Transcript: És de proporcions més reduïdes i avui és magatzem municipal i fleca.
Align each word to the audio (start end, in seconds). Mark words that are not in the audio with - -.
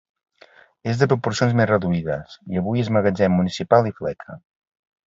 És 0.93 0.97
de 1.01 1.07
proporcions 1.11 1.53
més 1.61 1.69
reduïdes 1.73 2.35
i 2.55 2.61
avui 2.63 2.85
és 2.87 2.93
magatzem 2.99 3.39
municipal 3.43 3.93
i 3.93 3.97
fleca. 4.03 4.43